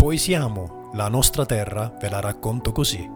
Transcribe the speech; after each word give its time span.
Poesiamo, 0.00 0.88
la 0.94 1.08
nostra 1.08 1.44
terra 1.44 1.94
ve 2.00 2.08
la 2.08 2.20
racconto 2.20 2.72
così. 2.72 3.06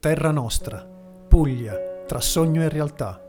Terra 0.00 0.30
nostra, 0.30 0.82
Puglia, 1.28 1.76
tra 2.06 2.22
sogno 2.22 2.62
e 2.62 2.70
realtà. 2.70 3.22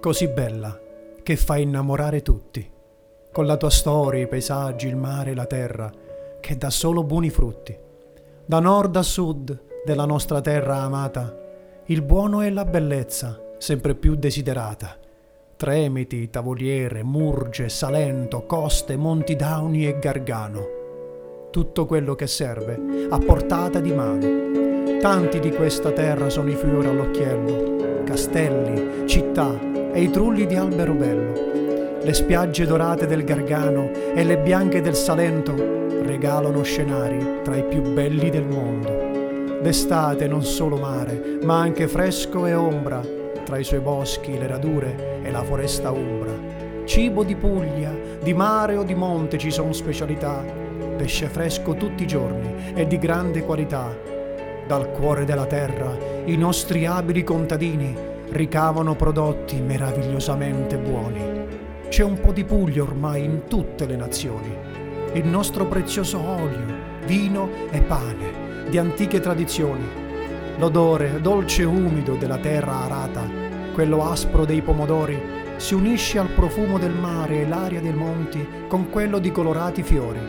Così 0.00 0.26
bella 0.26 0.76
che 1.22 1.36
fa 1.36 1.58
innamorare 1.58 2.22
tutti, 2.22 2.68
con 3.30 3.46
la 3.46 3.56
tua 3.56 3.70
storia, 3.70 4.24
i 4.24 4.26
paesaggi, 4.26 4.88
il 4.88 4.96
mare, 4.96 5.32
la 5.32 5.46
terra, 5.46 5.92
che 6.40 6.56
dà 6.56 6.70
solo 6.70 7.04
buoni 7.04 7.30
frutti. 7.30 7.78
Da 8.44 8.58
nord 8.58 8.96
a 8.96 9.02
sud 9.02 9.84
della 9.84 10.06
nostra 10.06 10.40
terra 10.40 10.78
amata, 10.78 11.38
il 11.84 12.02
buono 12.02 12.42
e 12.42 12.50
la 12.50 12.64
bellezza, 12.64 13.40
sempre 13.58 13.94
più 13.94 14.16
desiderata. 14.16 14.98
Tremiti, 15.60 16.30
Tavoliere, 16.30 17.02
Murge, 17.04 17.68
Salento, 17.68 18.46
Coste, 18.46 18.96
Monti 18.96 19.36
Dauni 19.36 19.86
e 19.86 19.98
Gargano. 19.98 21.48
Tutto 21.50 21.84
quello 21.84 22.14
che 22.14 22.26
serve 22.26 22.80
a 23.10 23.18
portata 23.18 23.78
di 23.78 23.92
mano. 23.92 24.98
Tanti 25.02 25.38
di 25.38 25.50
questa 25.50 25.92
terra 25.92 26.30
sono 26.30 26.48
i 26.48 26.54
fiori 26.54 26.86
all'occhiello, 26.86 28.04
castelli, 28.04 29.06
città 29.06 29.54
e 29.92 30.00
i 30.00 30.08
trulli 30.08 30.46
di 30.46 30.54
albero 30.54 30.94
bello. 30.94 32.00
Le 32.02 32.14
spiagge 32.14 32.64
dorate 32.64 33.06
del 33.06 33.24
Gargano 33.24 33.90
e 34.14 34.24
le 34.24 34.38
bianche 34.38 34.80
del 34.80 34.94
Salento 34.94 35.54
regalano 36.04 36.62
scenari 36.62 37.42
tra 37.42 37.54
i 37.56 37.64
più 37.64 37.82
belli 37.82 38.30
del 38.30 38.46
mondo. 38.46 39.60
D'estate 39.60 40.26
non 40.26 40.42
solo 40.42 40.78
mare, 40.78 41.38
ma 41.42 41.60
anche 41.60 41.86
fresco 41.86 42.46
e 42.46 42.54
ombra, 42.54 43.18
tra 43.44 43.58
i 43.58 43.64
suoi 43.64 43.80
boschi, 43.80 44.38
le 44.38 44.46
radure 44.46 45.20
e 45.22 45.30
la 45.30 45.42
foresta 45.42 45.90
umbra. 45.90 46.32
Cibo 46.84 47.22
di 47.24 47.36
Puglia, 47.36 47.92
di 48.22 48.34
mare 48.34 48.76
o 48.76 48.82
di 48.82 48.94
monte 48.94 49.38
ci 49.38 49.50
sono 49.50 49.72
specialità, 49.72 50.42
pesce 50.96 51.28
fresco 51.28 51.74
tutti 51.74 52.02
i 52.02 52.06
giorni 52.06 52.74
e 52.74 52.86
di 52.86 52.98
grande 52.98 53.44
qualità. 53.44 53.96
Dal 54.66 54.90
cuore 54.90 55.24
della 55.24 55.46
terra 55.46 55.96
i 56.24 56.36
nostri 56.36 56.86
abili 56.86 57.24
contadini 57.24 57.96
ricavano 58.30 58.94
prodotti 58.94 59.60
meravigliosamente 59.60 60.78
buoni. 60.78 61.20
C'è 61.88 62.04
un 62.04 62.20
po' 62.20 62.32
di 62.32 62.44
Puglia 62.44 62.82
ormai 62.82 63.24
in 63.24 63.46
tutte 63.48 63.86
le 63.86 63.96
nazioni. 63.96 64.54
Il 65.14 65.26
nostro 65.26 65.66
prezioso 65.66 66.20
olio, 66.20 66.74
vino 67.04 67.48
e 67.70 67.80
pane 67.80 68.68
di 68.68 68.78
antiche 68.78 69.18
tradizioni. 69.18 70.09
L'odore 70.60 71.22
dolce 71.22 71.62
e 71.62 71.64
umido 71.64 72.16
della 72.16 72.36
terra 72.36 72.82
arata, 72.82 73.26
quello 73.72 74.10
aspro 74.10 74.44
dei 74.44 74.60
pomodori, 74.60 75.18
si 75.56 75.72
unisce 75.72 76.18
al 76.18 76.28
profumo 76.28 76.78
del 76.78 76.92
mare 76.92 77.40
e 77.40 77.48
l'aria 77.48 77.80
dei 77.80 77.94
monti 77.94 78.46
con 78.68 78.90
quello 78.90 79.18
di 79.18 79.32
colorati 79.32 79.82
fiori. 79.82 80.20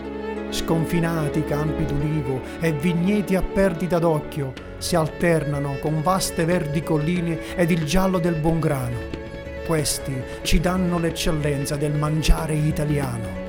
Sconfinati 0.48 1.44
campi 1.44 1.84
d'ulivo 1.84 2.40
e 2.62 2.72
vigneti 2.72 3.36
a 3.36 3.42
perdita 3.42 4.00
d'occhio 4.00 4.54
si 4.78 4.96
alternano 4.96 5.80
con 5.82 6.02
vaste 6.02 6.46
verdi 6.46 6.82
colline 6.82 7.54
ed 7.58 7.70
il 7.70 7.84
giallo 7.84 8.18
del 8.18 8.36
buon 8.36 8.62
grano. 8.62 8.96
Questi 9.68 10.14
ci 10.44 10.62
danno 10.62 10.98
l'eccellenza 10.98 11.76
del 11.76 11.92
mangiare 11.92 12.54
italiano. 12.54 13.41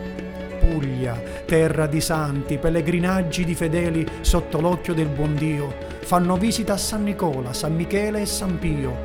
Puglia, 0.63 1.21
terra 1.45 1.89
di 1.89 2.01
santi, 2.01 2.57
pellegrinaggi 2.57 3.45
di 3.45 3.53
fedeli 3.53 4.07
sotto 4.21 4.61
l'occhio 4.61 4.95
del 4.95 5.09
buon 5.09 5.35
Dio, 5.35 5.75
fanno 6.03 6.37
visita 6.37 6.75
a 6.75 6.77
San 6.77 7.03
Nicola, 7.03 7.53
San 7.53 7.75
Michele 7.75 8.21
e 8.21 8.27
San 8.27 8.61
Pio, 8.61 8.97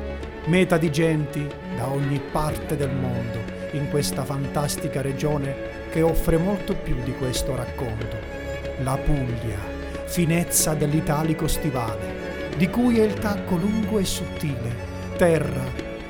meta 0.44 0.78
di 0.78 0.92
genti 0.92 1.44
da 1.76 1.88
ogni 1.88 2.20
parte 2.30 2.76
del 2.76 2.92
mondo, 2.92 3.40
in 3.72 3.90
questa 3.90 4.24
fantastica 4.24 5.02
regione 5.02 5.88
che 5.90 6.00
offre 6.00 6.36
molto 6.36 6.76
più 6.76 6.94
di 7.02 7.12
questo 7.14 7.56
racconto. 7.56 8.16
La 8.84 8.96
Puglia, 8.96 9.58
finezza 10.06 10.74
dell'italico 10.74 11.48
stivale, 11.48 12.50
di 12.56 12.68
cui 12.68 13.00
è 13.00 13.02
il 13.02 13.14
tacco 13.14 13.56
lungo 13.56 13.98
e 13.98 14.04
sottile. 14.04 14.86
Terra, 15.16 15.64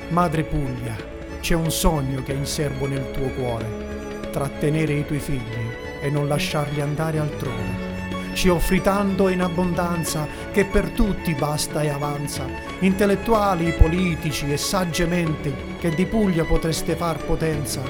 madre 0.09 0.43
Puglia, 0.43 0.95
c'è 1.39 1.55
un 1.55 1.71
sogno 1.71 2.21
che 2.21 2.33
è 2.33 2.35
in 2.35 2.45
serbo 2.45 2.85
nel 2.85 3.09
tuo 3.09 3.29
cuore 3.29 3.88
trattenere 4.29 4.93
i 4.93 5.05
tuoi 5.05 5.19
figli 5.19 5.87
e 6.01 6.09
non 6.09 6.27
lasciarli 6.27 6.81
andare 6.81 7.19
altrove. 7.19 7.89
Ci 8.33 8.47
offri 8.47 8.81
tanto 8.81 9.27
in 9.27 9.41
abbondanza 9.41 10.25
che 10.51 10.63
per 10.63 10.91
tutti 10.91 11.33
basta 11.33 11.81
e 11.81 11.89
avanza, 11.89 12.45
intellettuali, 12.79 13.73
politici 13.73 14.51
e 14.51 14.57
sagge 14.57 15.05
menti 15.05 15.53
che 15.77 15.89
di 15.89 16.05
Puglia 16.05 16.45
potreste 16.45 16.95
far 16.95 17.17
potenza. 17.25 17.81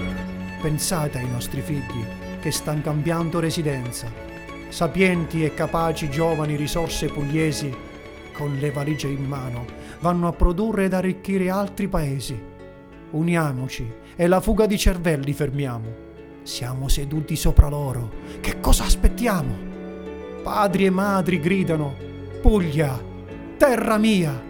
Pensate 0.62 1.20
ai 1.20 1.30
nostri 1.30 1.62
figli 1.62 2.04
che 2.40 2.52
stanno 2.52 2.82
cambiando 2.82 3.40
residenza. 3.40 4.12
Sapienti 4.70 5.44
e 5.44 5.54
capaci 5.54 6.10
giovani 6.10 6.56
risorse 6.56 7.08
pugliesi, 7.08 7.72
con 8.32 8.58
le 8.60 8.72
valigie 8.72 9.10
in 9.10 9.26
mano, 9.26 9.66
vanno 10.00 10.28
a 10.28 10.32
produrre 10.32 10.86
ed 10.86 10.94
arricchire 10.94 11.50
altri 11.50 11.88
paesi. 11.88 12.42
Uniamoci 13.12 13.92
e 14.16 14.28
la 14.28 14.40
fuga 14.40 14.66
di 14.66 14.78
cervelli 14.78 15.34
fermiamo 15.34 16.08
siamo 16.44 16.88
seduti 16.88 17.36
sopra 17.36 17.68
loro. 17.68 18.12
Che 18.40 18.60
cosa 18.60 18.86
aspettiamo? 18.86 19.56
Padri 20.44 20.86
e 20.86 20.90
madri 20.90 21.40
gridano. 21.40 21.96
Puglia, 22.42 23.00
terra 23.58 23.98
mia, 23.98 24.42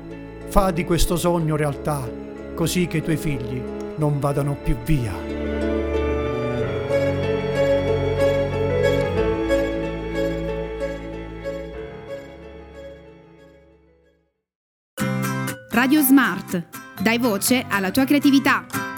fa 0.48 0.72
di 0.72 0.84
questo 0.84 1.18
sogno 1.18 1.56
realtà, 1.56 2.10
così 2.54 2.88
che 2.88 2.98
i 2.98 3.04
tuoi 3.04 3.18
figli 3.18 3.62
non 3.98 4.20
vadano 4.20 4.56
più 4.56 4.76
via. 4.86 5.40
Radio 15.72 16.02
Smart. 16.02 16.68
Dai 17.02 17.18
voce 17.18 17.66
alla 17.68 17.90
tua 17.90 18.04
creatività. 18.04 18.89